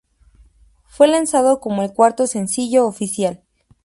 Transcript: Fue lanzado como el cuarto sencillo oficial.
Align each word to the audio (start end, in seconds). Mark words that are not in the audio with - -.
Fue 0.87 1.07
lanzado 1.07 1.59
como 1.59 1.83
el 1.83 1.93
cuarto 1.93 2.25
sencillo 2.25 2.87
oficial. 2.87 3.43